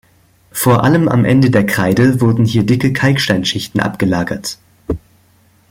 [0.51, 4.57] Vor allem am Ende der Kreide wurden hier dicke Kalksteinschichten abgelagert.